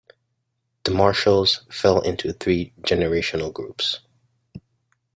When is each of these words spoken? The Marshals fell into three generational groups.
The 0.83 0.89
Marshals 0.95 1.61
fell 1.69 2.01
into 2.01 2.33
three 2.33 2.73
generational 2.81 3.53
groups. 3.53 3.99